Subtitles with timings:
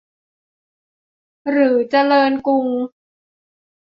[1.49, 2.67] หรือเจริญกรุง